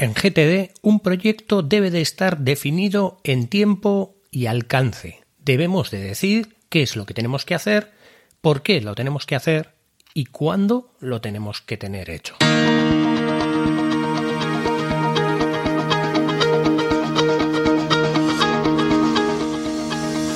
En 0.00 0.14
GTD, 0.14 0.70
un 0.80 1.00
proyecto 1.00 1.62
debe 1.62 1.90
de 1.90 2.00
estar 2.00 2.38
definido 2.38 3.20
en 3.24 3.48
tiempo 3.48 4.14
y 4.30 4.46
alcance. 4.46 5.24
Debemos 5.40 5.90
de 5.90 5.98
decir 5.98 6.56
qué 6.68 6.82
es 6.82 6.94
lo 6.94 7.04
que 7.04 7.14
tenemos 7.14 7.44
que 7.44 7.56
hacer, 7.56 7.90
por 8.40 8.62
qué 8.62 8.80
lo 8.80 8.94
tenemos 8.94 9.26
que 9.26 9.34
hacer 9.34 9.74
y 10.14 10.26
cuándo 10.26 10.94
lo 11.00 11.20
tenemos 11.20 11.60
que 11.62 11.78
tener 11.78 12.10
hecho. 12.10 12.36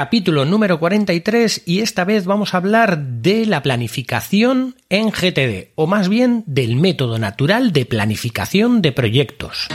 Capítulo 0.00 0.46
número 0.46 0.80
43 0.80 1.64
y 1.66 1.80
esta 1.80 2.04
vez 2.04 2.24
vamos 2.24 2.54
a 2.54 2.56
hablar 2.56 2.98
de 2.98 3.44
la 3.44 3.62
planificación 3.62 4.74
en 4.88 5.10
GTD, 5.10 5.72
o 5.74 5.86
más 5.86 6.08
bien 6.08 6.42
del 6.46 6.76
método 6.76 7.18
natural 7.18 7.70
de 7.74 7.84
planificación 7.84 8.80
de 8.80 8.92
proyectos. 8.92 9.68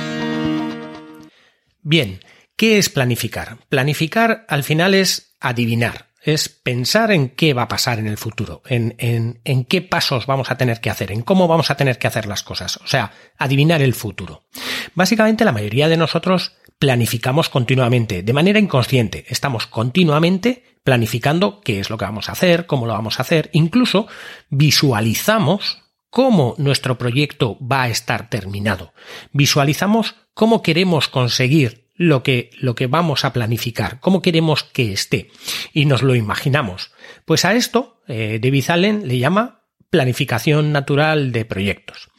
Bien, 1.83 2.21
¿qué 2.55 2.79
es 2.79 2.89
planificar? 2.89 3.57
Planificar 3.69 4.47
al 4.49 4.63
final 4.63 4.95
es 4.95 5.35
adivinar, 5.39 6.07
es 6.23 6.49
pensar 6.49 7.11
en 7.11 7.29
qué 7.29 7.53
va 7.53 7.61
a 7.61 7.67
pasar 7.67 7.99
en 7.99 8.07
el 8.07 8.17
futuro, 8.17 8.63
en, 8.65 8.95
en, 8.97 9.41
en, 9.43 9.63
qué 9.63 9.83
pasos 9.83 10.25
vamos 10.25 10.49
a 10.49 10.57
tener 10.57 10.81
que 10.81 10.89
hacer, 10.89 11.11
en 11.11 11.21
cómo 11.21 11.47
vamos 11.47 11.69
a 11.69 11.77
tener 11.77 11.99
que 11.99 12.07
hacer 12.07 12.25
las 12.25 12.41
cosas, 12.41 12.77
o 12.77 12.87
sea, 12.87 13.11
adivinar 13.37 13.83
el 13.83 13.93
futuro. 13.93 14.41
Básicamente 14.95 15.45
la 15.45 15.51
mayoría 15.51 15.87
de 15.87 15.97
nosotros 15.97 16.53
planificamos 16.85 17.49
continuamente, 17.49 18.21
de 18.21 18.31
manera 18.31 18.59
inconsciente. 18.59 19.25
Estamos 19.27 19.65
continuamente 19.65 20.77
planificando 20.83 21.61
qué 21.61 21.79
es 21.79 21.89
lo 21.89 21.97
que 21.97 22.05
vamos 22.05 22.29
a 22.29 22.33
hacer, 22.33 22.67
cómo 22.67 22.85
lo 22.85 22.93
vamos 22.93 23.17
a 23.17 23.23
hacer, 23.23 23.49
incluso 23.53 24.07
visualizamos 24.51 25.81
cómo 26.11 26.53
nuestro 26.59 26.99
proyecto 26.99 27.57
va 27.59 27.81
a 27.81 27.89
estar 27.89 28.29
terminado. 28.29 28.93
Visualizamos 29.31 30.13
cómo 30.35 30.61
queremos 30.61 31.07
conseguir 31.07 31.89
lo 31.95 32.21
que, 32.21 32.51
lo 32.59 32.75
que 32.75 32.85
vamos 32.85 33.25
a 33.25 33.33
planificar, 33.33 33.99
cómo 33.99 34.21
queremos 34.21 34.63
que 34.63 34.93
esté. 34.93 35.31
Y 35.73 35.85
nos 35.85 36.03
lo 36.03 36.13
imaginamos. 36.13 36.91
Pues 37.25 37.45
a 37.45 37.55
esto, 37.55 38.03
eh, 38.07 38.37
David 38.39 38.69
Allen 38.69 39.07
le 39.07 39.17
llama 39.17 39.63
planificación 39.89 40.71
natural 40.71 41.31
de 41.31 41.45
proyectos. 41.45 42.09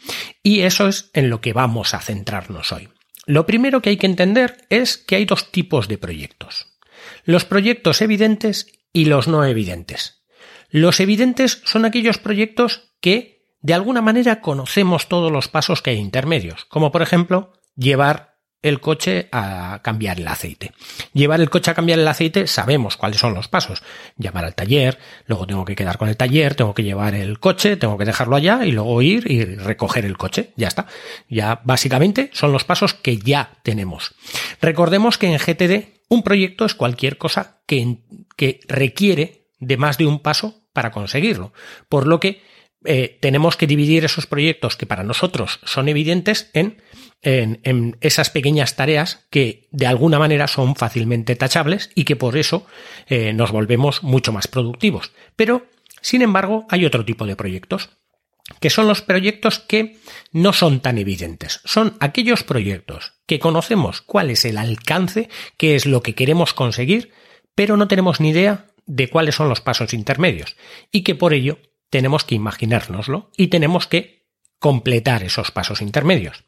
Y 0.42 0.62
eso 0.62 0.88
es 0.88 1.08
en 1.12 1.30
lo 1.30 1.40
que 1.40 1.52
vamos 1.52 1.94
a 1.94 2.00
centrarnos 2.00 2.72
hoy. 2.72 2.88
Lo 3.26 3.44
primero 3.44 3.82
que 3.82 3.90
hay 3.90 3.96
que 3.96 4.06
entender 4.06 4.56
es 4.70 4.96
que 4.96 5.16
hay 5.16 5.24
dos 5.24 5.50
tipos 5.50 5.88
de 5.88 5.98
proyectos. 5.98 6.78
Los 7.24 7.44
proyectos 7.44 8.00
evidentes 8.00 8.72
y 8.92 9.06
los 9.06 9.26
no 9.26 9.44
evidentes. 9.44 10.22
Los 10.70 11.00
evidentes 11.00 11.60
son 11.64 11.84
aquellos 11.84 12.18
proyectos 12.18 12.94
que 13.00 13.44
de 13.60 13.74
alguna 13.74 14.00
manera 14.00 14.40
conocemos 14.40 15.08
todos 15.08 15.32
los 15.32 15.48
pasos 15.48 15.82
que 15.82 15.90
hay 15.90 15.96
intermedios, 15.96 16.64
como 16.66 16.92
por 16.92 17.02
ejemplo 17.02 17.52
llevar 17.74 18.35
el 18.68 18.80
coche 18.80 19.28
a 19.32 19.80
cambiar 19.82 20.18
el 20.18 20.28
aceite. 20.28 20.72
Llevar 21.12 21.40
el 21.40 21.50
coche 21.50 21.70
a 21.70 21.74
cambiar 21.74 21.98
el 21.98 22.08
aceite 22.08 22.46
sabemos 22.46 22.96
cuáles 22.96 23.18
son 23.18 23.34
los 23.34 23.48
pasos. 23.48 23.82
Llamar 24.16 24.44
al 24.44 24.54
taller, 24.54 24.98
luego 25.26 25.46
tengo 25.46 25.64
que 25.64 25.76
quedar 25.76 25.98
con 25.98 26.08
el 26.08 26.16
taller, 26.16 26.54
tengo 26.54 26.74
que 26.74 26.82
llevar 26.82 27.14
el 27.14 27.38
coche, 27.38 27.76
tengo 27.76 27.96
que 27.98 28.04
dejarlo 28.04 28.36
allá 28.36 28.64
y 28.64 28.72
luego 28.72 29.00
ir 29.02 29.30
y 29.30 29.44
recoger 29.44 30.04
el 30.04 30.16
coche. 30.16 30.52
Ya 30.56 30.68
está. 30.68 30.86
Ya 31.28 31.60
básicamente 31.64 32.30
son 32.32 32.52
los 32.52 32.64
pasos 32.64 32.94
que 32.94 33.18
ya 33.18 33.50
tenemos. 33.62 34.14
Recordemos 34.60 35.18
que 35.18 35.26
en 35.26 35.38
GTD 35.38 35.96
un 36.08 36.22
proyecto 36.22 36.64
es 36.64 36.74
cualquier 36.74 37.18
cosa 37.18 37.58
que, 37.66 37.98
que 38.36 38.60
requiere 38.68 39.46
de 39.58 39.76
más 39.76 39.98
de 39.98 40.06
un 40.06 40.20
paso 40.20 40.62
para 40.72 40.90
conseguirlo. 40.90 41.52
Por 41.88 42.06
lo 42.06 42.20
que 42.20 42.42
eh, 42.84 43.18
tenemos 43.20 43.56
que 43.56 43.66
dividir 43.66 44.04
esos 44.04 44.26
proyectos 44.26 44.76
que 44.76 44.86
para 44.86 45.02
nosotros 45.02 45.60
son 45.64 45.88
evidentes 45.88 46.50
en 46.52 46.80
en, 47.22 47.96
esas 48.00 48.30
pequeñas 48.30 48.76
tareas 48.76 49.26
que 49.30 49.68
de 49.70 49.86
alguna 49.86 50.18
manera 50.18 50.46
son 50.46 50.76
fácilmente 50.76 51.36
tachables 51.36 51.90
y 51.94 52.04
que 52.04 52.16
por 52.16 52.36
eso 52.36 52.66
eh, 53.08 53.32
nos 53.32 53.50
volvemos 53.50 54.02
mucho 54.02 54.32
más 54.32 54.46
productivos. 54.46 55.12
Pero, 55.34 55.66
sin 56.00 56.22
embargo, 56.22 56.66
hay 56.70 56.84
otro 56.84 57.04
tipo 57.04 57.26
de 57.26 57.36
proyectos 57.36 57.90
que 58.60 58.70
son 58.70 58.86
los 58.86 59.02
proyectos 59.02 59.58
que 59.58 59.98
no 60.30 60.52
son 60.52 60.78
tan 60.80 60.98
evidentes. 60.98 61.60
Son 61.64 61.96
aquellos 61.98 62.44
proyectos 62.44 63.14
que 63.26 63.40
conocemos 63.40 64.02
cuál 64.02 64.30
es 64.30 64.44
el 64.44 64.56
alcance, 64.56 65.28
qué 65.56 65.74
es 65.74 65.84
lo 65.84 66.00
que 66.00 66.14
queremos 66.14 66.54
conseguir, 66.54 67.12
pero 67.56 67.76
no 67.76 67.88
tenemos 67.88 68.20
ni 68.20 68.30
idea 68.30 68.66
de 68.86 69.10
cuáles 69.10 69.34
son 69.34 69.48
los 69.48 69.60
pasos 69.60 69.92
intermedios 69.92 70.56
y 70.92 71.02
que 71.02 71.16
por 71.16 71.34
ello 71.34 71.58
tenemos 71.90 72.24
que 72.24 72.36
imaginárnoslo 72.36 73.30
y 73.36 73.48
tenemos 73.48 73.86
que 73.86 74.15
completar 74.66 75.22
esos 75.22 75.52
pasos 75.52 75.80
intermedios. 75.80 76.42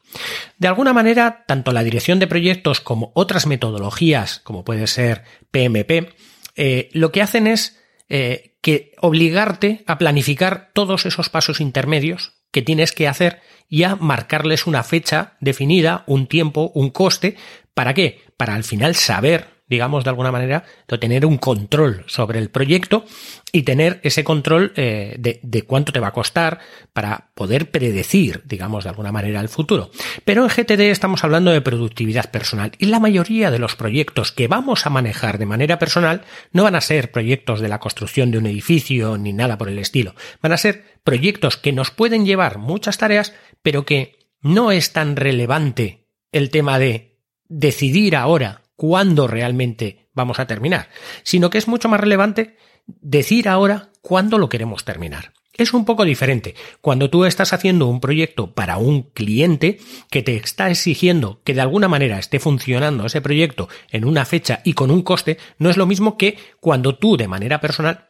De 0.57 0.67
alguna 0.67 0.91
manera, 0.91 1.45
tanto 1.47 1.71
la 1.71 1.85
dirección 1.85 2.19
de 2.19 2.27
proyectos 2.27 2.81
como 2.81 3.13
otras 3.15 3.47
metodologías, 3.47 4.41
como 4.43 4.65
puede 4.65 4.87
ser 4.87 5.23
PMP, 5.51 6.13
eh, 6.57 6.89
lo 6.91 7.13
que 7.13 7.21
hacen 7.21 7.47
es 7.47 7.79
eh, 8.09 8.57
que 8.59 8.91
obligarte 8.99 9.85
a 9.87 9.97
planificar 9.97 10.69
todos 10.73 11.05
esos 11.05 11.29
pasos 11.29 11.61
intermedios 11.61 12.33
que 12.51 12.61
tienes 12.61 12.91
que 12.91 13.07
hacer 13.07 13.39
y 13.69 13.83
a 13.83 13.95
marcarles 13.95 14.67
una 14.67 14.83
fecha 14.83 15.37
definida, 15.39 16.03
un 16.05 16.27
tiempo, 16.27 16.73
un 16.75 16.89
coste. 16.89 17.37
¿Para 17.73 17.93
qué? 17.93 18.19
Para 18.35 18.55
al 18.55 18.65
final 18.65 18.95
saber 18.95 19.58
digamos, 19.69 20.03
de 20.03 20.09
alguna 20.09 20.31
manera, 20.31 20.63
de 20.87 20.97
tener 20.97 21.25
un 21.25 21.37
control 21.37 22.03
sobre 22.07 22.39
el 22.39 22.49
proyecto 22.49 23.05
y 23.51 23.63
tener 23.63 23.99
ese 24.03 24.23
control 24.23 24.73
eh, 24.75 25.15
de, 25.19 25.39
de, 25.43 25.61
cuánto 25.61 25.91
te 25.91 25.99
va 25.99 26.07
a 26.07 26.13
costar 26.13 26.59
para 26.91 27.29
poder 27.35 27.71
predecir, 27.71 28.41
digamos, 28.45 28.83
de 28.83 28.89
alguna 28.89 29.11
manera 29.11 29.39
el 29.39 29.49
futuro. 29.49 29.91
Pero 30.25 30.43
en 30.43 30.49
GTD 30.49 30.81
estamos 30.91 31.23
hablando 31.23 31.51
de 31.51 31.61
productividad 31.61 32.31
personal 32.31 32.71
y 32.79 32.87
la 32.87 32.99
mayoría 32.99 33.51
de 33.51 33.59
los 33.59 33.75
proyectos 33.75 34.31
que 34.31 34.47
vamos 34.47 34.85
a 34.85 34.89
manejar 34.89 35.37
de 35.37 35.45
manera 35.45 35.79
personal 35.79 36.23
no 36.51 36.63
van 36.63 36.75
a 36.75 36.81
ser 36.81 37.11
proyectos 37.11 37.59
de 37.59 37.69
la 37.69 37.79
construcción 37.79 38.31
de 38.31 38.39
un 38.39 38.47
edificio 38.47 39.17
ni 39.17 39.33
nada 39.33 39.57
por 39.57 39.69
el 39.69 39.79
estilo. 39.79 40.15
Van 40.41 40.51
a 40.51 40.57
ser 40.57 40.83
proyectos 41.03 41.57
que 41.57 41.73
nos 41.73 41.91
pueden 41.91 42.25
llevar 42.25 42.57
muchas 42.57 42.97
tareas, 42.97 43.33
pero 43.61 43.85
que 43.85 44.17
no 44.41 44.71
es 44.71 44.93
tan 44.93 45.15
relevante 45.15 46.07
el 46.31 46.49
tema 46.49 46.79
de 46.79 47.17
decidir 47.47 48.15
ahora 48.15 48.61
cuándo 48.79 49.27
realmente 49.27 50.07
vamos 50.13 50.39
a 50.39 50.47
terminar, 50.47 50.87
sino 51.23 51.49
que 51.49 51.57
es 51.57 51.67
mucho 51.67 51.89
más 51.89 51.99
relevante 51.99 52.55
decir 52.87 53.49
ahora 53.49 53.89
cuándo 54.01 54.37
lo 54.37 54.47
queremos 54.47 54.85
terminar. 54.85 55.33
Es 55.53 55.73
un 55.73 55.83
poco 55.83 56.05
diferente. 56.05 56.55
Cuando 56.79 57.09
tú 57.09 57.25
estás 57.25 57.51
haciendo 57.51 57.87
un 57.87 57.99
proyecto 57.99 58.53
para 58.53 58.77
un 58.77 59.01
cliente 59.01 59.79
que 60.09 60.23
te 60.23 60.37
está 60.37 60.69
exigiendo 60.69 61.41
que 61.43 61.53
de 61.53 61.59
alguna 61.59 61.89
manera 61.89 62.19
esté 62.19 62.39
funcionando 62.39 63.05
ese 63.05 63.19
proyecto 63.19 63.67
en 63.91 64.05
una 64.05 64.23
fecha 64.23 64.61
y 64.63 64.71
con 64.71 64.91
un 64.91 65.01
coste, 65.01 65.37
no 65.57 65.69
es 65.69 65.75
lo 65.75 65.85
mismo 65.85 66.17
que 66.17 66.37
cuando 66.61 66.95
tú 66.95 67.17
de 67.17 67.27
manera 67.27 67.59
personal 67.59 68.08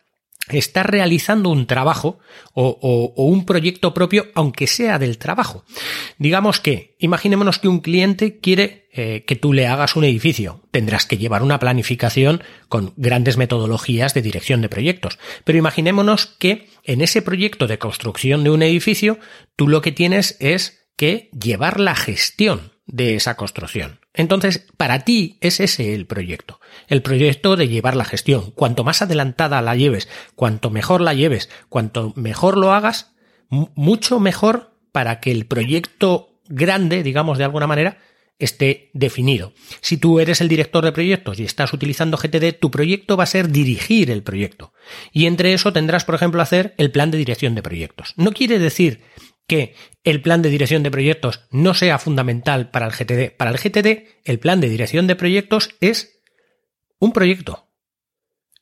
estás 0.58 0.86
realizando 0.86 1.50
un 1.50 1.68
trabajo 1.68 2.20
o, 2.54 3.14
un 3.16 3.46
proyecto 3.46 3.94
propio, 3.94 4.28
aunque 4.36 4.68
sea 4.68 5.00
del 5.00 5.18
trabajo. 5.18 5.64
Digamos 6.18 6.60
que, 6.60 6.96
imaginémonos 7.00 7.60
que 7.60 7.68
un 7.68 7.80
cliente 7.80 8.40
quiere 8.40 8.88
eh, 8.92 9.24
que 9.28 9.36
tú 9.36 9.54
le 9.54 9.68
hagas 9.68 9.96
un 9.96 10.04
edificio. 10.04 10.62
Tendrás 10.72 11.06
que 11.06 11.18
llevar 11.18 11.44
una 11.44 11.60
planificación 11.60 12.44
con 12.68 12.94
grandes 12.98 13.38
metodologías 13.38 14.14
de 14.14 14.22
dirección 14.22 14.62
de 14.62 14.70
proyectos. 14.70 15.20
Pero 15.44 15.60
imaginémonos 15.60 16.26
que 16.26 16.70
en 16.84 17.02
ese 17.02 17.22
proyecto 17.22 17.68
de 17.68 17.78
construcción 17.78 18.44
de 18.44 18.50
un 18.50 18.64
edificio, 18.64 19.20
tú 19.56 19.68
lo 19.68 19.82
que 19.82 19.92
tienes 19.92 20.38
es 20.40 20.88
que 20.96 21.30
llevar 21.32 21.80
la 21.80 21.96
gestión 21.96 22.79
de 22.92 23.16
esa 23.16 23.36
construcción. 23.36 24.00
Entonces, 24.14 24.66
para 24.78 25.00
ti 25.00 25.38
es 25.42 25.60
ese 25.60 25.94
el 25.94 26.06
proyecto, 26.06 26.60
el 26.88 27.02
proyecto 27.02 27.56
de 27.56 27.68
llevar 27.68 27.96
la 27.96 28.06
gestión. 28.06 28.52
Cuanto 28.52 28.84
más 28.84 29.02
adelantada 29.02 29.62
la 29.62 29.76
lleves, 29.76 30.10
cuanto 30.36 30.70
mejor 30.70 31.02
la 31.02 31.14
lleves, 31.14 31.50
cuanto 31.70 32.14
mejor 32.16 32.58
lo 32.58 32.74
hagas, 32.74 33.14
mucho 33.50 34.20
mejor 34.20 34.72
para 34.92 35.20
que 35.20 35.32
el 35.32 35.46
proyecto 35.46 36.40
grande, 36.48 37.04
digamos 37.04 37.38
de 37.38 37.44
alguna 37.44 37.68
manera, 37.68 38.00
esté 38.40 38.90
definido. 38.94 39.54
Si 39.82 39.98
tú 39.98 40.20
eres 40.20 40.42
el 40.42 40.48
director 40.48 40.84
de 40.84 40.94
proyectos 40.94 41.40
y 41.40 41.44
estás 41.44 41.74
utilizando 41.74 42.18
GTD, 42.18 42.58
tu 42.60 42.72
proyecto 42.72 43.18
va 43.18 43.26
a 43.26 43.28
ser 43.28 43.50
dirigir 43.50 44.10
el 44.10 44.24
proyecto. 44.24 44.74
Y 45.12 45.26
entre 45.26 45.54
eso 45.54 45.74
tendrás, 45.74 46.06
por 46.06 46.16
ejemplo, 46.16 46.42
hacer 46.42 46.74
el 46.78 46.90
plan 46.90 47.12
de 47.12 47.18
dirección 47.18 47.54
de 47.54 47.62
proyectos. 47.62 48.14
No 48.16 48.32
quiere 48.32 48.58
decir 48.58 49.02
que 49.50 49.76
el 50.06 50.22
plan 50.22 50.42
de 50.42 50.50
dirección 50.50 50.84
de 50.84 50.92
proyectos 50.92 51.42
no 51.52 51.74
sea 51.74 52.00
fundamental 52.00 52.70
para 52.70 52.86
el 52.86 52.94
GTD. 52.94 53.36
Para 53.36 53.52
el 53.52 53.58
GTD, 53.58 54.08
el 54.24 54.40
plan 54.40 54.62
de 54.62 54.70
dirección 54.70 55.08
de 55.08 55.18
proyectos 55.18 55.76
es 55.82 56.22
un 57.00 57.12
proyecto. 57.12 57.66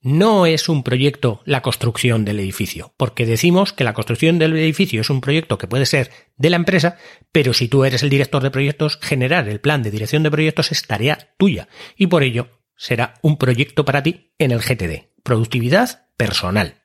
No 0.02 0.46
es 0.46 0.70
un 0.70 0.84
proyecto 0.84 1.42
la 1.44 1.62
construcción 1.62 2.24
del 2.24 2.40
edificio, 2.40 2.94
porque 2.98 3.26
decimos 3.26 3.74
que 3.74 3.84
la 3.84 3.94
construcción 3.94 4.40
del 4.40 4.56
edificio 4.56 5.02
es 5.02 5.10
un 5.10 5.22
proyecto 5.22 5.58
que 5.58 5.68
puede 5.68 5.86
ser 5.86 6.12
de 6.38 6.50
la 6.50 6.56
empresa, 6.56 6.98
pero 7.32 7.54
si 7.54 7.68
tú 7.68 7.84
eres 7.84 8.04
el 8.04 8.10
director 8.10 8.42
de 8.42 8.52
proyectos, 8.52 8.98
generar 9.02 9.50
el 9.50 9.60
plan 9.60 9.84
de 9.84 9.92
dirección 9.92 10.24
de 10.24 10.32
proyectos 10.32 10.72
es 10.72 10.88
tarea 10.88 11.36
tuya 11.38 11.68
y 11.98 12.08
por 12.08 12.24
ello 12.24 12.62
será 12.78 13.16
un 13.22 13.38
proyecto 13.38 13.84
para 13.84 14.04
ti 14.04 14.34
en 14.38 14.52
el 14.52 14.60
GTD. 14.60 15.10
Productividad 15.24 16.08
personal. 16.16 16.84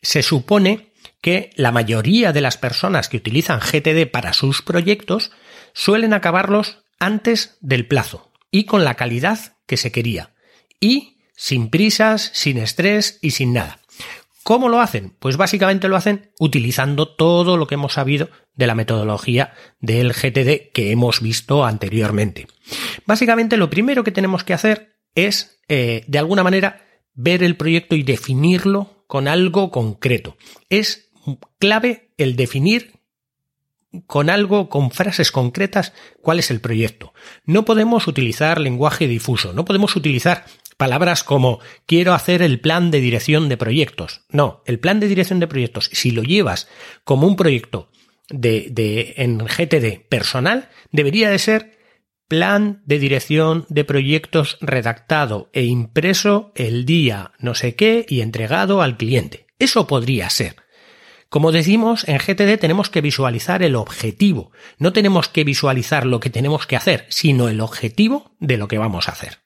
Se 0.00 0.22
supone 0.22 0.87
que 1.20 1.50
la 1.56 1.72
mayoría 1.72 2.32
de 2.32 2.40
las 2.40 2.56
personas 2.56 3.08
que 3.08 3.16
utilizan 3.16 3.60
GTD 3.60 4.10
para 4.10 4.32
sus 4.32 4.62
proyectos 4.62 5.32
suelen 5.72 6.12
acabarlos 6.12 6.84
antes 6.98 7.58
del 7.60 7.86
plazo 7.86 8.32
y 8.50 8.64
con 8.64 8.84
la 8.84 8.94
calidad 8.94 9.56
que 9.66 9.76
se 9.76 9.92
quería 9.92 10.34
y 10.80 11.18
sin 11.36 11.70
prisas, 11.70 12.30
sin 12.34 12.58
estrés 12.58 13.18
y 13.22 13.30
sin 13.32 13.52
nada. 13.52 13.80
¿Cómo 14.42 14.68
lo 14.68 14.80
hacen? 14.80 15.14
Pues 15.18 15.36
básicamente 15.36 15.88
lo 15.88 15.96
hacen 15.96 16.30
utilizando 16.38 17.06
todo 17.06 17.56
lo 17.56 17.66
que 17.66 17.74
hemos 17.74 17.92
sabido 17.92 18.30
de 18.54 18.66
la 18.66 18.74
metodología 18.74 19.52
del 19.78 20.14
GTD 20.14 20.72
que 20.72 20.90
hemos 20.90 21.20
visto 21.20 21.64
anteriormente. 21.64 22.46
Básicamente 23.04 23.56
lo 23.56 23.68
primero 23.68 24.04
que 24.04 24.10
tenemos 24.10 24.44
que 24.44 24.54
hacer 24.54 24.96
es, 25.14 25.60
eh, 25.68 26.04
de 26.06 26.18
alguna 26.18 26.42
manera, 26.42 26.82
ver 27.12 27.42
el 27.42 27.56
proyecto 27.56 27.94
y 27.94 28.02
definirlo 28.02 29.04
con 29.06 29.28
algo 29.28 29.70
concreto. 29.70 30.36
Es 30.70 31.07
clave 31.58 32.10
el 32.16 32.36
definir 32.36 32.98
con 34.06 34.30
algo, 34.30 34.68
con 34.68 34.90
frases 34.90 35.32
concretas, 35.32 35.92
cuál 36.20 36.38
es 36.38 36.50
el 36.50 36.60
proyecto. 36.60 37.14
No 37.44 37.64
podemos 37.64 38.06
utilizar 38.06 38.60
lenguaje 38.60 39.06
difuso, 39.06 39.52
no 39.52 39.64
podemos 39.64 39.96
utilizar 39.96 40.44
palabras 40.76 41.24
como 41.24 41.60
quiero 41.86 42.14
hacer 42.14 42.42
el 42.42 42.60
plan 42.60 42.90
de 42.90 43.00
dirección 43.00 43.48
de 43.48 43.56
proyectos. 43.56 44.22
No, 44.30 44.62
el 44.66 44.78
plan 44.78 45.00
de 45.00 45.08
dirección 45.08 45.40
de 45.40 45.48
proyectos, 45.48 45.90
si 45.92 46.10
lo 46.10 46.22
llevas 46.22 46.68
como 47.04 47.26
un 47.26 47.36
proyecto 47.36 47.90
de, 48.28 48.68
de 48.70 49.14
en 49.16 49.38
GTD 49.38 50.06
personal, 50.08 50.68
debería 50.92 51.30
de 51.30 51.38
ser 51.38 51.78
plan 52.28 52.82
de 52.84 52.98
dirección 52.98 53.64
de 53.70 53.84
proyectos 53.84 54.58
redactado 54.60 55.48
e 55.54 55.64
impreso 55.64 56.52
el 56.54 56.84
día 56.84 57.32
no 57.38 57.54
sé 57.54 57.74
qué 57.74 58.04
y 58.06 58.20
entregado 58.20 58.82
al 58.82 58.98
cliente. 58.98 59.46
Eso 59.58 59.86
podría 59.86 60.28
ser. 60.30 60.56
Como 61.28 61.52
decimos, 61.52 62.08
en 62.08 62.18
GTD 62.18 62.58
tenemos 62.58 62.88
que 62.88 63.02
visualizar 63.02 63.62
el 63.62 63.76
objetivo. 63.76 64.50
No 64.78 64.92
tenemos 64.92 65.28
que 65.28 65.44
visualizar 65.44 66.06
lo 66.06 66.20
que 66.20 66.30
tenemos 66.30 66.66
que 66.66 66.76
hacer, 66.76 67.06
sino 67.10 67.48
el 67.48 67.60
objetivo 67.60 68.34
de 68.40 68.56
lo 68.56 68.66
que 68.66 68.78
vamos 68.78 69.08
a 69.08 69.12
hacer. 69.12 69.38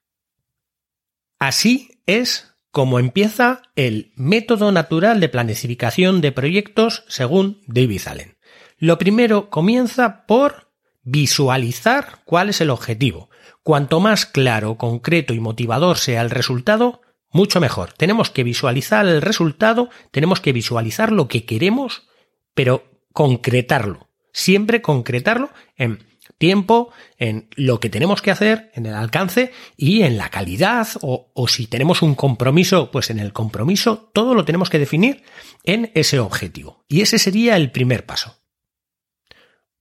Así 1.39 2.01
es 2.07 2.55
como 2.71 2.99
empieza 2.99 3.63
el 3.75 4.13
método 4.17 4.71
natural 4.71 5.21
de 5.21 5.29
planificación 5.29 6.21
de 6.21 6.33
proyectos 6.33 7.05
según 7.09 7.61
David 7.67 8.03
Allen. 8.07 8.39
Lo 8.79 8.97
primero 8.97 9.51
comienza 9.51 10.25
por 10.27 10.73
visualizar 11.03 12.21
cuál 12.25 12.49
es 12.49 12.61
el 12.61 12.71
objetivo. 12.71 13.29
Cuanto 13.63 14.01
más 14.01 14.25
claro, 14.25 14.77
concreto 14.77 15.35
y 15.35 15.41
motivador 15.41 15.99
sea 15.99 16.23
el 16.23 16.31
resultado, 16.31 17.03
mucho 17.33 17.61
mejor. 17.61 17.93
Tenemos 17.93 18.31
que 18.31 18.45
visualizar 18.45 19.07
el 19.07 19.23
resultado, 19.23 19.91
tenemos 20.11 20.41
que 20.41 20.53
visualizar 20.53 21.11
lo 21.11 21.29
que 21.29 21.45
queremos, 21.45 22.09
pero 22.55 22.85
concretarlo. 23.13 24.09
Siempre 24.33 24.83
concretarlo 24.83 25.51
en 25.77 26.05
tiempo, 26.39 26.91
en 27.19 27.49
lo 27.55 27.79
que 27.79 27.89
tenemos 27.89 28.21
que 28.21 28.31
hacer, 28.31 28.71
en 28.75 28.87
el 28.87 28.95
alcance 28.95 29.53
y 29.77 30.03
en 30.03 30.17
la 30.17 30.29
calidad, 30.29 30.89
o, 31.01 31.31
si 31.47 31.67
tenemos 31.67 32.03
un 32.03 32.15
compromiso, 32.15 32.91
pues 32.91 33.11
en 33.11 33.19
el 33.19 33.33
compromiso, 33.33 34.11
todo 34.13 34.35
lo 34.35 34.45
tenemos 34.45 34.71
que 34.71 34.79
definir 34.79 35.23
en 35.65 35.91
ese 35.95 36.19
objetivo. 36.19 36.85
Y 36.89 37.03
ese 37.03 37.19
sería 37.19 37.57
el 37.57 37.71
primer 37.71 38.07
paso. 38.07 38.41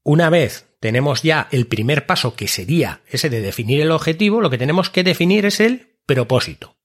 Una 0.04 0.30
vez 0.30 0.68
tenemos 0.80 1.24
ya 1.24 1.48
el 1.52 1.68
primer 1.68 2.06
paso, 2.06 2.36
que 2.36 2.48
sería 2.48 3.02
ese 3.08 3.30
de 3.30 3.42
definir 3.42 3.82
el 3.82 3.92
objetivo, 3.92 4.42
lo 4.42 4.50
que 4.50 4.58
tenemos 4.58 4.90
que 4.90 5.04
definir 5.04 5.46
es 5.46 5.60
el 5.60 5.96
propósito. 6.06 6.76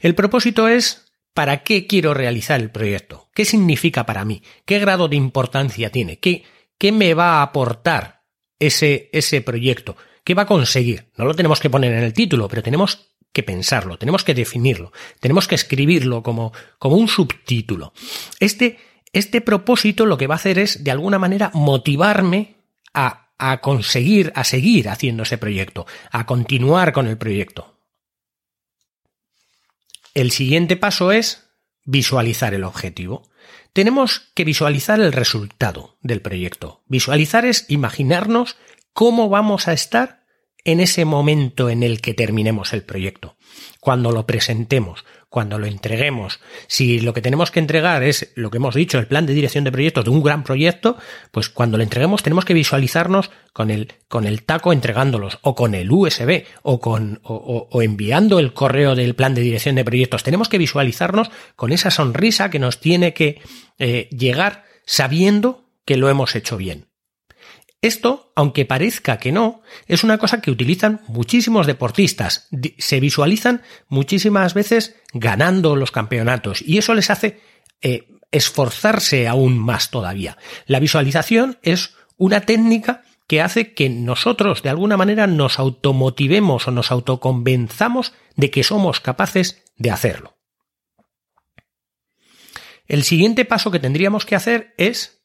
El 0.00 0.14
propósito 0.14 0.68
es 0.68 1.12
¿para 1.34 1.62
qué 1.62 1.86
quiero 1.86 2.14
realizar 2.14 2.60
el 2.60 2.70
proyecto? 2.70 3.28
¿Qué 3.34 3.44
significa 3.44 4.06
para 4.06 4.24
mí? 4.24 4.42
¿Qué 4.64 4.78
grado 4.78 5.08
de 5.08 5.16
importancia 5.16 5.90
tiene? 5.90 6.18
¿Qué, 6.18 6.44
me 6.92 7.14
va 7.14 7.38
a 7.38 7.42
aportar 7.42 8.22
ese, 8.58 9.10
ese 9.12 9.40
proyecto? 9.40 9.96
¿Qué 10.24 10.34
va 10.34 10.42
a 10.42 10.46
conseguir? 10.46 11.10
No 11.16 11.24
lo 11.24 11.34
tenemos 11.34 11.60
que 11.60 11.70
poner 11.70 11.92
en 11.92 12.04
el 12.04 12.12
título, 12.12 12.48
pero 12.48 12.62
tenemos 12.62 13.10
que 13.32 13.42
pensarlo, 13.42 13.96
tenemos 13.96 14.24
que 14.24 14.34
definirlo, 14.34 14.92
tenemos 15.20 15.46
que 15.46 15.54
escribirlo 15.54 16.22
como, 16.22 16.52
como 16.78 16.96
un 16.96 17.08
subtítulo. 17.08 17.92
Este, 18.40 18.78
este 19.12 19.40
propósito 19.40 20.04
lo 20.04 20.18
que 20.18 20.26
va 20.26 20.34
a 20.34 20.36
hacer 20.36 20.58
es, 20.58 20.82
de 20.82 20.90
alguna 20.90 21.18
manera, 21.18 21.50
motivarme 21.54 22.56
a, 22.92 23.30
a 23.38 23.60
conseguir, 23.60 24.32
a 24.34 24.44
seguir 24.44 24.88
haciendo 24.88 25.22
ese 25.22 25.38
proyecto, 25.38 25.86
a 26.10 26.26
continuar 26.26 26.92
con 26.92 27.06
el 27.06 27.18
proyecto. 27.18 27.79
El 30.14 30.30
siguiente 30.30 30.76
paso 30.76 31.12
es 31.12 31.50
visualizar 31.84 32.54
el 32.54 32.64
objetivo. 32.64 33.30
Tenemos 33.72 34.30
que 34.34 34.44
visualizar 34.44 35.00
el 35.00 35.12
resultado 35.12 35.98
del 36.02 36.20
proyecto. 36.20 36.82
Visualizar 36.86 37.44
es 37.44 37.66
imaginarnos 37.68 38.56
cómo 38.92 39.28
vamos 39.28 39.68
a 39.68 39.72
estar 39.72 40.20
en 40.64 40.80
ese 40.80 41.04
momento 41.04 41.70
en 41.70 41.82
el 41.82 42.00
que 42.00 42.14
terminemos 42.14 42.72
el 42.72 42.82
proyecto, 42.82 43.36
cuando 43.80 44.12
lo 44.12 44.26
presentemos, 44.26 45.04
cuando 45.30 45.58
lo 45.58 45.66
entreguemos. 45.66 46.40
Si 46.66 47.00
lo 47.00 47.14
que 47.14 47.22
tenemos 47.22 47.52
que 47.52 47.60
entregar 47.60 48.02
es 48.02 48.32
lo 48.34 48.50
que 48.50 48.58
hemos 48.58 48.74
dicho, 48.74 48.98
el 48.98 49.06
plan 49.06 49.26
de 49.26 49.32
dirección 49.32 49.62
de 49.64 49.72
proyectos 49.72 50.04
de 50.04 50.10
un 50.10 50.22
gran 50.22 50.42
proyecto, 50.42 50.98
pues 51.30 51.48
cuando 51.48 51.78
lo 51.78 51.84
entreguemos 51.84 52.24
tenemos 52.24 52.44
que 52.44 52.52
visualizarnos 52.52 53.30
con 53.52 53.70
el, 53.70 53.94
con 54.08 54.26
el 54.26 54.42
taco 54.42 54.72
entregándolos, 54.72 55.38
o 55.42 55.54
con 55.54 55.74
el 55.74 55.90
USB, 55.90 56.44
o 56.62 56.80
con, 56.80 57.20
o, 57.22 57.68
o 57.70 57.82
enviando 57.82 58.40
el 58.40 58.52
correo 58.52 58.96
del 58.96 59.14
plan 59.14 59.34
de 59.34 59.42
dirección 59.42 59.76
de 59.76 59.84
proyectos. 59.84 60.24
Tenemos 60.24 60.48
que 60.48 60.58
visualizarnos 60.58 61.30
con 61.54 61.72
esa 61.72 61.92
sonrisa 61.92 62.50
que 62.50 62.58
nos 62.58 62.80
tiene 62.80 63.14
que 63.14 63.40
eh, 63.78 64.08
llegar 64.10 64.64
sabiendo 64.84 65.70
que 65.84 65.96
lo 65.96 66.10
hemos 66.10 66.34
hecho 66.34 66.56
bien. 66.56 66.89
Esto, 67.82 68.32
aunque 68.36 68.66
parezca 68.66 69.18
que 69.18 69.32
no, 69.32 69.62
es 69.86 70.04
una 70.04 70.18
cosa 70.18 70.42
que 70.42 70.50
utilizan 70.50 71.00
muchísimos 71.08 71.66
deportistas. 71.66 72.48
Se 72.78 73.00
visualizan 73.00 73.62
muchísimas 73.88 74.52
veces 74.52 74.96
ganando 75.14 75.76
los 75.76 75.90
campeonatos 75.90 76.60
y 76.60 76.76
eso 76.76 76.94
les 76.94 77.08
hace 77.08 77.40
eh, 77.80 78.06
esforzarse 78.30 79.26
aún 79.26 79.58
más 79.58 79.90
todavía. 79.90 80.36
La 80.66 80.78
visualización 80.78 81.58
es 81.62 81.94
una 82.18 82.42
técnica 82.42 83.02
que 83.26 83.40
hace 83.40 83.72
que 83.72 83.88
nosotros 83.88 84.62
de 84.62 84.68
alguna 84.68 84.98
manera 84.98 85.26
nos 85.26 85.58
automotivemos 85.58 86.68
o 86.68 86.72
nos 86.72 86.90
autoconvenzamos 86.90 88.12
de 88.36 88.50
que 88.50 88.62
somos 88.62 89.00
capaces 89.00 89.62
de 89.76 89.90
hacerlo. 89.90 90.36
El 92.86 93.04
siguiente 93.04 93.44
paso 93.44 93.70
que 93.70 93.78
tendríamos 93.78 94.26
que 94.26 94.34
hacer 94.34 94.74
es 94.76 95.19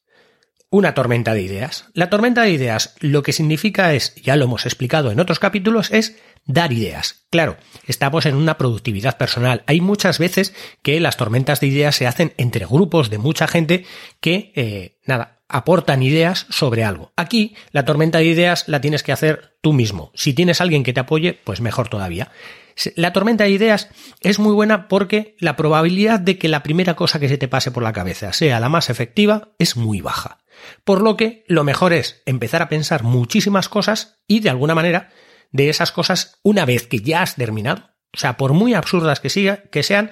una 0.70 0.94
tormenta 0.94 1.34
de 1.34 1.42
ideas. 1.42 1.86
La 1.94 2.10
tormenta 2.10 2.42
de 2.42 2.50
ideas 2.50 2.94
lo 3.00 3.22
que 3.22 3.32
significa 3.32 3.94
es, 3.94 4.14
ya 4.16 4.36
lo 4.36 4.44
hemos 4.44 4.66
explicado 4.66 5.10
en 5.10 5.20
otros 5.20 5.38
capítulos, 5.38 5.90
es 5.92 6.16
dar 6.44 6.72
ideas. 6.72 7.26
Claro, 7.30 7.56
estamos 7.86 8.26
en 8.26 8.36
una 8.36 8.58
productividad 8.58 9.16
personal. 9.16 9.62
Hay 9.66 9.80
muchas 9.80 10.18
veces 10.18 10.54
que 10.82 11.00
las 11.00 11.16
tormentas 11.16 11.60
de 11.60 11.68
ideas 11.68 11.96
se 11.96 12.06
hacen 12.06 12.34
entre 12.36 12.66
grupos 12.66 13.10
de 13.10 13.18
mucha 13.18 13.46
gente 13.46 13.84
que, 14.20 14.52
eh, 14.54 14.98
nada, 15.04 15.40
aportan 15.48 16.02
ideas 16.02 16.46
sobre 16.50 16.84
algo. 16.84 17.12
Aquí 17.16 17.54
la 17.70 17.84
tormenta 17.84 18.18
de 18.18 18.24
ideas 18.24 18.64
la 18.66 18.80
tienes 18.80 19.02
que 19.02 19.12
hacer 19.12 19.56
tú 19.60 19.72
mismo. 19.72 20.10
Si 20.14 20.34
tienes 20.34 20.60
alguien 20.60 20.82
que 20.82 20.92
te 20.92 21.00
apoye, 21.00 21.34
pues 21.34 21.60
mejor 21.60 21.88
todavía. 21.88 22.30
La 22.94 23.12
tormenta 23.12 23.44
de 23.44 23.50
ideas 23.50 23.88
es 24.20 24.38
muy 24.38 24.52
buena 24.52 24.86
porque 24.88 25.34
la 25.38 25.56
probabilidad 25.56 26.20
de 26.20 26.36
que 26.36 26.48
la 26.48 26.62
primera 26.62 26.94
cosa 26.94 27.18
que 27.18 27.28
se 27.28 27.38
te 27.38 27.48
pase 27.48 27.70
por 27.70 27.82
la 27.82 27.92
cabeza 27.92 28.32
sea 28.32 28.60
la 28.60 28.68
más 28.68 28.90
efectiva 28.90 29.48
es 29.58 29.76
muy 29.76 30.00
baja. 30.00 30.38
Por 30.84 31.02
lo 31.02 31.16
que 31.16 31.44
lo 31.48 31.64
mejor 31.64 31.92
es 31.92 32.22
empezar 32.26 32.62
a 32.62 32.68
pensar 32.68 33.02
muchísimas 33.02 33.68
cosas 33.68 34.18
y 34.26 34.40
de 34.40 34.50
alguna 34.50 34.74
manera 34.74 35.10
de 35.52 35.68
esas 35.68 35.92
cosas, 35.92 36.38
una 36.42 36.64
vez 36.64 36.86
que 36.86 37.00
ya 37.00 37.22
has 37.22 37.36
terminado, 37.36 37.90
o 38.14 38.18
sea, 38.18 38.36
por 38.36 38.52
muy 38.52 38.74
absurdas 38.74 39.20
que, 39.20 39.30
siga, 39.30 39.62
que 39.70 39.82
sean, 39.82 40.10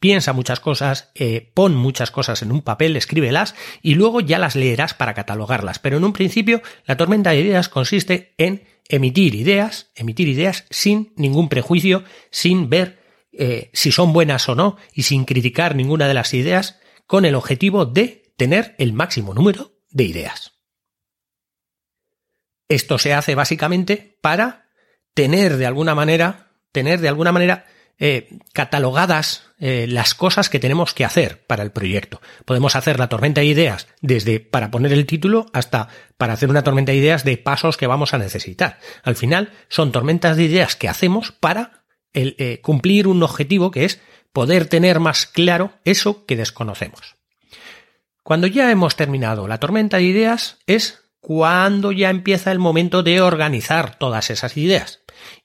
piensa 0.00 0.32
muchas 0.32 0.60
cosas, 0.60 1.10
eh, 1.14 1.50
pon 1.54 1.74
muchas 1.74 2.10
cosas 2.10 2.42
en 2.42 2.52
un 2.52 2.62
papel, 2.62 2.96
escríbelas 2.96 3.54
y 3.82 3.94
luego 3.94 4.20
ya 4.20 4.38
las 4.38 4.56
leerás 4.56 4.94
para 4.94 5.14
catalogarlas. 5.14 5.78
Pero 5.78 5.96
en 5.96 6.04
un 6.04 6.12
principio, 6.12 6.62
la 6.86 6.96
tormenta 6.96 7.30
de 7.30 7.40
ideas 7.40 7.68
consiste 7.68 8.34
en 8.38 8.64
emitir 8.88 9.34
ideas, 9.34 9.90
emitir 9.94 10.28
ideas 10.28 10.64
sin 10.70 11.12
ningún 11.16 11.48
prejuicio, 11.48 12.04
sin 12.30 12.68
ver 12.68 13.02
eh, 13.32 13.70
si 13.72 13.92
son 13.92 14.12
buenas 14.12 14.48
o 14.48 14.54
no 14.54 14.76
y 14.92 15.04
sin 15.04 15.24
criticar 15.24 15.74
ninguna 15.74 16.08
de 16.08 16.14
las 16.14 16.34
ideas, 16.34 16.80
con 17.06 17.24
el 17.24 17.34
objetivo 17.34 17.86
de 17.86 18.32
tener 18.36 18.74
el 18.78 18.92
máximo 18.92 19.34
número 19.34 19.71
de 19.92 20.04
ideas. 20.04 20.52
Esto 22.68 22.98
se 22.98 23.12
hace 23.14 23.34
básicamente 23.34 24.18
para 24.20 24.68
tener 25.14 25.56
de 25.56 25.66
alguna 25.66 25.94
manera, 25.94 26.52
tener 26.72 27.00
de 27.00 27.08
alguna 27.08 27.32
manera 27.32 27.66
eh, 27.98 28.30
catalogadas 28.52 29.44
eh, 29.60 29.86
las 29.88 30.14
cosas 30.14 30.48
que 30.48 30.58
tenemos 30.58 30.92
que 30.94 31.04
hacer 31.04 31.46
para 31.46 31.62
el 31.62 31.70
proyecto. 31.70 32.20
Podemos 32.44 32.74
hacer 32.74 32.98
la 32.98 33.08
tormenta 33.08 33.42
de 33.42 33.46
ideas 33.46 33.86
desde 34.00 34.40
para 34.40 34.70
poner 34.70 34.92
el 34.92 35.06
título 35.06 35.46
hasta 35.52 35.88
para 36.16 36.32
hacer 36.32 36.48
una 36.48 36.64
tormenta 36.64 36.90
de 36.90 36.98
ideas 36.98 37.24
de 37.24 37.36
pasos 37.36 37.76
que 37.76 37.86
vamos 37.86 38.14
a 38.14 38.18
necesitar. 38.18 38.80
Al 39.04 39.14
final 39.14 39.52
son 39.68 39.92
tormentas 39.92 40.36
de 40.36 40.44
ideas 40.44 40.74
que 40.74 40.88
hacemos 40.88 41.30
para 41.30 41.84
el, 42.12 42.34
eh, 42.38 42.60
cumplir 42.60 43.06
un 43.06 43.22
objetivo 43.22 43.70
que 43.70 43.84
es 43.84 44.00
poder 44.32 44.66
tener 44.66 44.98
más 44.98 45.26
claro 45.26 45.72
eso 45.84 46.26
que 46.26 46.36
desconocemos. 46.36 47.14
Cuando 48.22 48.46
ya 48.46 48.70
hemos 48.70 48.96
terminado 48.96 49.48
la 49.48 49.58
tormenta 49.58 49.96
de 49.96 50.04
ideas 50.04 50.58
es 50.66 51.00
cuando 51.20 51.92
ya 51.92 52.10
empieza 52.10 52.52
el 52.52 52.58
momento 52.58 53.02
de 53.02 53.20
organizar 53.20 53.96
todas 53.98 54.30
esas 54.30 54.56
ideas. 54.56 55.02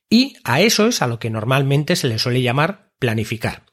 Y 0.09 0.35
a 0.43 0.61
eso 0.61 0.87
es 0.87 1.01
a 1.01 1.07
lo 1.07 1.19
que 1.19 1.29
normalmente 1.29 1.95
se 1.95 2.07
le 2.07 2.19
suele 2.19 2.41
llamar 2.41 2.91
planificar. 2.99 3.63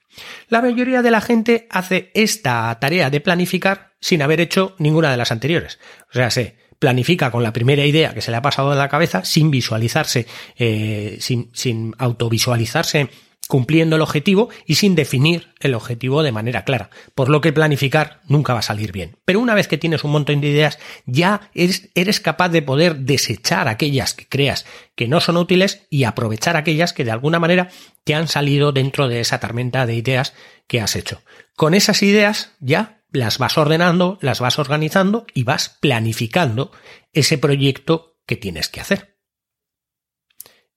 La 0.49 0.63
mayoría 0.63 1.03
de 1.03 1.11
la 1.11 1.21
gente 1.21 1.67
hace 1.71 2.11
esta 2.15 2.77
tarea 2.81 3.11
de 3.11 3.21
planificar 3.21 3.95
sin 4.01 4.23
haber 4.23 4.41
hecho 4.41 4.75
ninguna 4.79 5.11
de 5.11 5.17
las 5.17 5.33
anteriores. 5.33 5.79
O 6.11 6.13
sea, 6.13 6.31
se 6.31 6.57
planifica 6.79 7.31
con 7.31 7.43
la 7.43 7.53
primera 7.53 7.85
idea 7.85 8.15
que 8.15 8.21
se 8.21 8.31
le 8.31 8.37
ha 8.37 8.43
pasado 8.43 8.73
en 8.73 8.79
la 8.79 8.89
cabeza 8.89 9.25
sin 9.25 9.51
visualizarse, 9.51 10.27
eh, 10.57 11.17
sin, 11.21 11.51
sin 11.55 11.95
autovisualizarse 11.99 13.09
cumpliendo 13.49 13.97
el 13.97 14.03
objetivo 14.03 14.49
y 14.67 14.77
sin 14.77 14.95
definir 14.95 15.53
el 15.61 15.75
objetivo 15.75 16.23
de 16.23 16.33
manera 16.33 16.65
clara, 16.65 16.91
por 17.15 17.29
lo 17.29 17.41
que 17.41 17.53
planificar 17.53 18.21
nunca 18.27 18.55
va 18.55 18.61
a 18.61 18.63
salir 18.63 18.93
bien. 18.93 19.17
Pero 19.25 19.41
una 19.41 19.55
vez 19.55 19.69
que 19.69 19.79
tienes 19.79 20.05
un 20.05 20.13
montón 20.13 20.41
de 20.41 20.49
ideas, 20.49 20.79
ya 21.05 21.51
eres, 21.55 22.21
capaz 22.21 22.49
de 22.49 22.63
poder 22.63 22.97
desechar 23.01 23.69
aquellas 23.69 24.15
que 24.15 24.27
creas 24.27 24.65
que 24.95 25.09
no 25.09 25.21
son 25.21 25.37
útiles 25.37 25.87
y 25.91 26.05
aprovechar 26.05 26.57
aquellas 26.57 26.93
que 26.93 27.05
de 27.05 27.11
alguna 27.11 27.39
manera 27.39 27.69
te 28.05 28.15
han 28.15 28.29
salido 28.29 28.73
dentro 28.73 29.09
de 29.09 29.21
esa 29.21 29.41
tormenta 29.41 29.87
de 29.87 29.95
ideas 29.95 30.35
que 30.67 30.81
has 30.81 30.97
hecho. 30.97 31.23
Con 31.57 31.75
esas 31.75 32.03
ideas 32.03 32.53
ya 32.61 33.03
las 33.11 33.39
vas 33.39 33.59
ordenando, 33.59 34.19
las 34.21 34.41
vas 34.41 34.59
organizando 34.59 35.27
y 35.35 35.45
vas 35.45 35.77
planificando 35.81 36.73
ese 37.13 37.39
proyecto 37.39 38.17
que 38.27 38.37
tienes 38.37 38.69
que 38.69 38.81
hacer. 38.81 39.19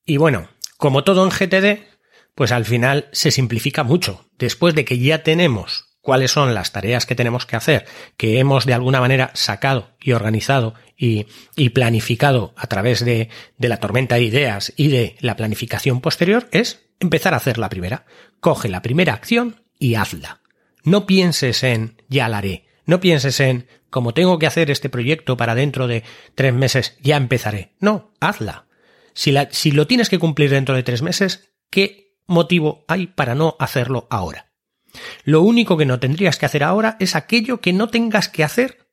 Y 0.05 0.17
bueno, 0.17 0.49
como 0.77 1.03
todo 1.03 1.23
en 1.23 1.31
GTD, 1.31 1.96
pues 2.37 2.51
al 2.51 2.65
final 2.65 3.09
se 3.13 3.31
simplifica 3.31 3.83
mucho. 3.83 4.29
Después 4.37 4.75
de 4.75 4.85
que 4.85 4.99
ya 4.99 5.23
tenemos 5.23 5.97
cuáles 6.01 6.29
son 6.29 6.53
las 6.53 6.71
tareas 6.71 7.07
que 7.07 7.15
tenemos 7.15 7.47
que 7.47 7.55
hacer, 7.55 7.87
que 8.15 8.37
hemos 8.37 8.67
de 8.67 8.75
alguna 8.75 8.99
manera 9.01 9.31
sacado 9.33 9.97
y 9.99 10.11
organizado 10.11 10.75
y, 10.95 11.25
planificado 11.71 12.53
a 12.55 12.67
través 12.67 13.03
de, 13.03 13.29
de 13.57 13.69
la 13.69 13.77
tormenta 13.77 14.15
de 14.15 14.21
ideas 14.21 14.71
y 14.77 14.89
de 14.89 15.15
la 15.19 15.35
planificación 15.35 15.99
posterior, 15.99 16.47
es 16.51 16.85
empezar 16.99 17.33
a 17.33 17.37
hacer 17.37 17.57
la 17.57 17.69
primera. 17.69 18.05
Coge 18.39 18.69
la 18.69 18.83
primera 18.83 19.13
acción 19.13 19.63
y 19.79 19.95
hazla. 19.95 20.41
No 20.83 21.07
pienses 21.07 21.63
en 21.63 22.03
ya 22.07 22.29
la 22.29 22.37
haré. 22.37 22.67
No 22.85 22.99
pienses 22.99 23.39
en 23.39 23.67
como 23.89 24.13
tengo 24.13 24.37
que 24.37 24.45
hacer 24.45 24.69
este 24.69 24.89
proyecto 24.89 25.37
para 25.37 25.55
dentro 25.55 25.87
de 25.87 26.03
tres 26.35 26.53
meses, 26.53 26.99
ya 27.01 27.17
empezaré. 27.17 27.73
No, 27.79 28.13
hazla. 28.19 28.67
Si, 29.15 29.31
la, 29.31 29.49
si 29.49 29.71
lo 29.71 29.87
tienes 29.87 30.07
que 30.07 30.19
cumplir 30.19 30.51
dentro 30.51 30.75
de 30.75 30.83
tres 30.83 31.01
meses, 31.01 31.49
¿qué 31.71 32.06
motivo 32.27 32.85
hay 32.87 33.07
para 33.07 33.35
no 33.35 33.55
hacerlo 33.59 34.07
ahora. 34.09 34.51
Lo 35.23 35.41
único 35.41 35.77
que 35.77 35.85
no 35.85 35.99
tendrías 35.99 36.37
que 36.37 36.45
hacer 36.45 36.63
ahora 36.63 36.97
es 36.99 37.15
aquello 37.15 37.61
que 37.61 37.73
no 37.73 37.89
tengas 37.89 38.29
que 38.29 38.43
hacer 38.43 38.87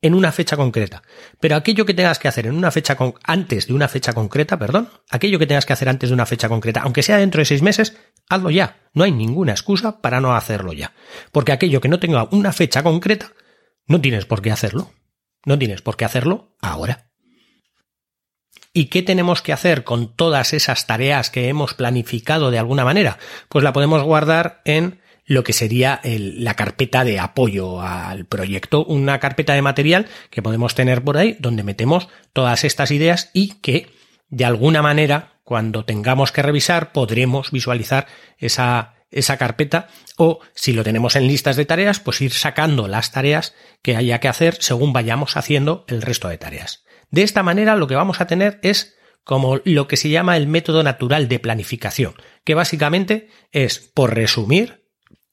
en 0.00 0.14
una 0.14 0.32
fecha 0.32 0.56
concreta. 0.56 1.02
Pero 1.40 1.56
aquello 1.56 1.84
que 1.84 1.94
tengas 1.94 2.18
que 2.18 2.28
hacer 2.28 2.46
en 2.46 2.54
una 2.54 2.70
fecha 2.70 2.96
con, 2.96 3.14
antes 3.24 3.66
de 3.66 3.74
una 3.74 3.88
fecha 3.88 4.12
concreta, 4.12 4.58
perdón, 4.58 4.88
aquello 5.10 5.38
que 5.38 5.46
tengas 5.46 5.66
que 5.66 5.72
hacer 5.72 5.88
antes 5.88 6.10
de 6.10 6.14
una 6.14 6.26
fecha 6.26 6.48
concreta, 6.48 6.82
aunque 6.82 7.02
sea 7.02 7.18
dentro 7.18 7.40
de 7.40 7.46
seis 7.46 7.62
meses, 7.62 7.96
hazlo 8.28 8.50
ya. 8.50 8.76
No 8.94 9.04
hay 9.04 9.12
ninguna 9.12 9.52
excusa 9.52 10.00
para 10.00 10.20
no 10.20 10.34
hacerlo 10.34 10.72
ya. 10.72 10.92
Porque 11.32 11.52
aquello 11.52 11.80
que 11.80 11.88
no 11.88 11.98
tenga 11.98 12.28
una 12.30 12.52
fecha 12.52 12.82
concreta, 12.82 13.32
no 13.86 14.00
tienes 14.00 14.26
por 14.26 14.42
qué 14.42 14.50
hacerlo. 14.50 14.92
No 15.44 15.58
tienes 15.58 15.82
por 15.82 15.96
qué 15.96 16.04
hacerlo 16.04 16.56
ahora. 16.60 17.07
¿Y 18.78 18.84
qué 18.84 19.02
tenemos 19.02 19.42
que 19.42 19.52
hacer 19.52 19.82
con 19.82 20.06
todas 20.06 20.52
esas 20.52 20.86
tareas 20.86 21.30
que 21.30 21.48
hemos 21.48 21.74
planificado 21.74 22.52
de 22.52 22.60
alguna 22.60 22.84
manera? 22.84 23.18
Pues 23.48 23.64
la 23.64 23.72
podemos 23.72 24.04
guardar 24.04 24.60
en 24.64 25.00
lo 25.26 25.42
que 25.42 25.52
sería 25.52 26.00
la 26.04 26.54
carpeta 26.54 27.02
de 27.02 27.18
apoyo 27.18 27.82
al 27.82 28.24
proyecto, 28.26 28.84
una 28.84 29.18
carpeta 29.18 29.54
de 29.54 29.62
material 29.62 30.06
que 30.30 30.42
podemos 30.42 30.76
tener 30.76 31.02
por 31.02 31.16
ahí 31.16 31.36
donde 31.40 31.64
metemos 31.64 32.06
todas 32.32 32.62
estas 32.62 32.92
ideas 32.92 33.30
y 33.32 33.54
que 33.54 33.90
de 34.28 34.44
alguna 34.44 34.80
manera 34.80 35.32
cuando 35.42 35.84
tengamos 35.84 36.30
que 36.30 36.42
revisar 36.42 36.92
podremos 36.92 37.50
visualizar 37.50 38.06
esa, 38.38 38.94
esa 39.10 39.38
carpeta 39.38 39.88
o 40.18 40.38
si 40.54 40.72
lo 40.72 40.84
tenemos 40.84 41.16
en 41.16 41.26
listas 41.26 41.56
de 41.56 41.64
tareas 41.64 41.98
pues 41.98 42.20
ir 42.20 42.32
sacando 42.32 42.86
las 42.86 43.10
tareas 43.10 43.56
que 43.82 43.96
haya 43.96 44.20
que 44.20 44.28
hacer 44.28 44.56
según 44.60 44.92
vayamos 44.92 45.36
haciendo 45.36 45.84
el 45.88 46.00
resto 46.00 46.28
de 46.28 46.38
tareas. 46.38 46.84
De 47.10 47.22
esta 47.22 47.42
manera 47.42 47.76
lo 47.76 47.86
que 47.86 47.94
vamos 47.94 48.20
a 48.20 48.26
tener 48.26 48.58
es 48.62 48.96
como 49.24 49.60
lo 49.64 49.88
que 49.88 49.96
se 49.96 50.08
llama 50.08 50.36
el 50.36 50.46
método 50.46 50.82
natural 50.82 51.28
de 51.28 51.38
planificación, 51.38 52.14
que 52.44 52.54
básicamente 52.54 53.28
es, 53.52 53.78
por 53.78 54.14
resumir, 54.14 54.86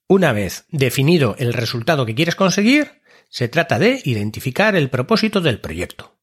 una 0.07 0.33
vez 0.33 0.65
definido 0.69 1.35
el 1.39 1.53
resultado 1.53 2.05
que 2.05 2.13
quieres 2.13 2.35
conseguir, 2.35 3.01
se 3.29 3.47
trata 3.47 3.79
de 3.79 4.01
identificar 4.03 4.75
el 4.75 4.89
propósito 4.89 5.41
del 5.41 5.59
proyecto, 5.59 6.17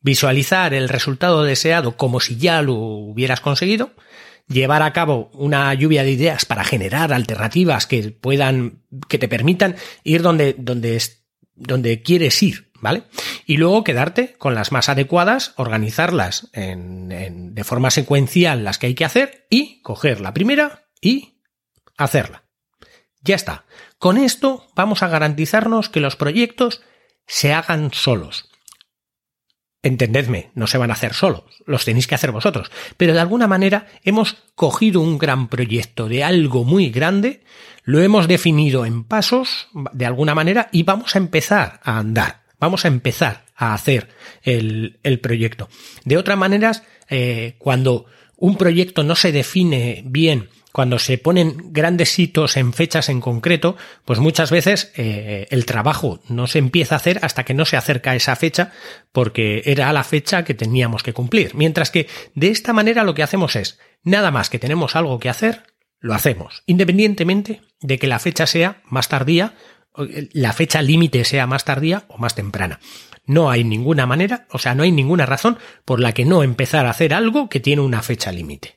visualizar 0.00 0.72
el 0.72 0.88
resultado 0.88 1.42
deseado 1.42 1.96
como 1.96 2.20
si 2.20 2.36
ya 2.36 2.62
lo 2.62 2.74
hubieras 2.74 3.40
conseguido, 3.40 3.90
llevar 4.48 4.82
a 4.82 4.92
cabo 4.92 5.30
una 5.34 5.74
lluvia 5.74 6.04
de 6.04 6.12
ideas 6.12 6.44
para 6.44 6.64
generar 6.64 7.12
alternativas 7.12 7.86
que 7.86 8.10
puedan, 8.12 8.82
que 9.08 9.18
te 9.18 9.28
permitan 9.28 9.76
ir 10.04 10.22
donde, 10.22 10.54
donde, 10.58 11.02
donde 11.54 12.02
quieres 12.02 12.42
ir, 12.42 12.70
Y 13.46 13.56
luego 13.56 13.84
quedarte 13.84 14.34
con 14.38 14.54
las 14.54 14.72
más 14.72 14.88
adecuadas, 14.88 15.52
organizarlas 15.56 16.50
de 16.52 17.64
forma 17.64 17.90
secuencial 17.90 18.64
las 18.64 18.78
que 18.78 18.86
hay 18.86 18.94
que 18.94 19.04
hacer 19.04 19.46
y 19.50 19.80
coger 19.82 20.20
la 20.20 20.34
primera 20.34 20.88
y 21.00 21.40
hacerla. 21.96 22.44
Ya 23.22 23.34
está. 23.34 23.64
Con 23.98 24.18
esto 24.18 24.66
vamos 24.74 25.02
a 25.02 25.08
garantizarnos 25.08 25.88
que 25.88 26.00
los 26.00 26.16
proyectos 26.16 26.82
se 27.26 27.52
hagan 27.52 27.92
solos. 27.92 28.50
Entendedme, 29.82 30.50
no 30.54 30.66
se 30.66 30.78
van 30.78 30.90
a 30.90 30.94
hacer 30.94 31.14
solos, 31.14 31.44
los 31.64 31.84
tenéis 31.84 32.08
que 32.08 32.16
hacer 32.16 32.32
vosotros. 32.32 32.72
Pero 32.96 33.12
de 33.12 33.20
alguna 33.20 33.46
manera 33.46 33.86
hemos 34.02 34.36
cogido 34.56 35.00
un 35.00 35.16
gran 35.16 35.46
proyecto 35.46 36.08
de 36.08 36.24
algo 36.24 36.64
muy 36.64 36.90
grande, 36.90 37.44
lo 37.84 38.00
hemos 38.00 38.26
definido 38.26 38.84
en 38.84 39.04
pasos, 39.04 39.68
de 39.92 40.06
alguna 40.06 40.34
manera, 40.34 40.68
y 40.72 40.82
vamos 40.82 41.14
a 41.14 41.18
empezar 41.18 41.78
a 41.84 41.98
andar. 41.98 42.45
Vamos 42.58 42.84
a 42.84 42.88
empezar 42.88 43.44
a 43.54 43.74
hacer 43.74 44.08
el, 44.42 45.20
proyecto. 45.22 45.68
De 46.04 46.16
otras 46.16 46.38
maneras, 46.38 46.82
eh, 47.08 47.54
cuando 47.58 48.06
un 48.36 48.56
proyecto 48.56 49.02
no 49.02 49.14
se 49.14 49.32
define 49.32 50.02
bien, 50.06 50.48
cuando 50.76 50.98
se 50.98 51.16
ponen 51.16 51.72
grandes 51.72 52.18
hitos 52.18 52.58
en 52.58 52.74
fechas 52.74 53.08
en 53.08 53.22
concreto, 53.22 53.78
pues 54.04 54.18
muchas 54.18 54.50
veces 54.50 54.92
eh, 54.96 55.46
el 55.50 55.64
trabajo 55.64 56.20
no 56.28 56.46
se 56.46 56.58
empieza 56.58 56.94
a 56.94 56.98
hacer 56.98 57.18
hasta 57.22 57.44
que 57.44 57.54
no 57.54 57.64
se 57.64 57.78
acerca 57.78 58.10
a 58.10 58.16
esa 58.16 58.36
fecha, 58.36 58.72
porque 59.10 59.62
era 59.64 59.90
la 59.94 60.04
fecha 60.04 60.44
que 60.44 60.52
teníamos 60.52 61.02
que 61.02 61.14
cumplir. 61.14 61.54
Mientras 61.54 61.90
que 61.90 62.08
de 62.34 62.48
esta 62.48 62.74
manera 62.74 63.04
lo 63.04 63.14
que 63.14 63.22
hacemos 63.22 63.56
es, 63.56 63.78
nada 64.02 64.30
más 64.30 64.50
que 64.50 64.58
tenemos 64.58 64.96
algo 64.96 65.18
que 65.18 65.30
hacer, 65.30 65.62
lo 65.98 66.12
hacemos, 66.12 66.62
independientemente 66.66 67.62
de 67.80 67.98
que 67.98 68.06
la 68.06 68.18
fecha 68.18 68.46
sea 68.46 68.82
más 68.84 69.08
tardía 69.08 69.54
la 70.32 70.52
fecha 70.52 70.82
límite 70.82 71.24
sea 71.24 71.46
más 71.46 71.64
tardía 71.64 72.04
o 72.08 72.18
más 72.18 72.34
temprana. 72.34 72.80
No 73.24 73.50
hay 73.50 73.64
ninguna 73.64 74.06
manera, 74.06 74.46
o 74.50 74.58
sea, 74.58 74.74
no 74.74 74.84
hay 74.84 74.92
ninguna 74.92 75.26
razón 75.26 75.58
por 75.84 76.00
la 76.00 76.12
que 76.12 76.24
no 76.24 76.42
empezar 76.42 76.86
a 76.86 76.90
hacer 76.90 77.12
algo 77.12 77.48
que 77.48 77.60
tiene 77.60 77.82
una 77.82 78.02
fecha 78.02 78.30
límite. 78.30 78.76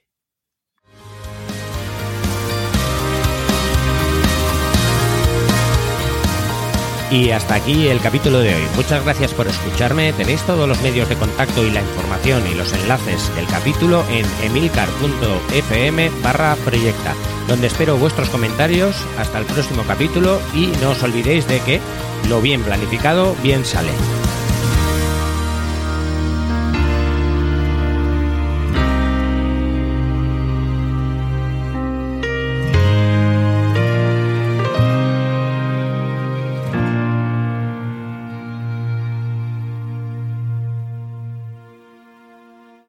Y 7.12 7.32
hasta 7.32 7.56
aquí 7.56 7.88
el 7.88 8.00
capítulo 8.02 8.40
de 8.40 8.54
hoy. 8.54 8.62
Muchas 8.76 9.04
gracias 9.04 9.34
por 9.34 9.48
escucharme. 9.48 10.14
Tenéis 10.14 10.44
todos 10.44 10.68
los 10.68 10.80
medios 10.84 11.10
de 11.10 11.16
contacto 11.16 11.66
y 11.66 11.72
la 11.72 11.82
información 11.82 12.44
y 12.52 12.54
los 12.54 12.72
enlaces 12.74 13.36
del 13.36 13.48
capítulo 13.48 14.06
en 14.12 14.26
emilcar.fm 14.44 16.12
barra 16.22 16.56
proyecta, 16.64 17.16
donde 17.50 17.68
espero 17.68 17.98
vuestros 17.98 18.30
comentarios. 18.30 18.96
Hasta 19.18 19.40
el 19.40 19.46
próximo 19.46 19.84
capítulo 19.86 20.40
y 20.54 20.68
no 20.82 20.92
os 20.92 21.04
olvidéis 21.04 21.48
de 21.48 21.60
que 21.62 21.82
lo 22.30 22.42
bien 22.42 22.62
planificado 22.62 23.36
bien 23.44 23.66
sale. 23.66 23.92